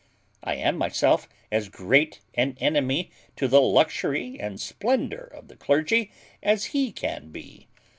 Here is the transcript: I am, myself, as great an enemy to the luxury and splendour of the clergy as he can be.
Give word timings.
I 0.43 0.55
am, 0.55 0.77
myself, 0.79 1.29
as 1.51 1.69
great 1.69 2.21
an 2.33 2.57
enemy 2.59 3.11
to 3.35 3.47
the 3.47 3.61
luxury 3.61 4.35
and 4.39 4.59
splendour 4.59 5.25
of 5.25 5.47
the 5.47 5.55
clergy 5.55 6.09
as 6.41 6.65
he 6.73 6.91
can 6.91 7.29
be. 7.29 7.67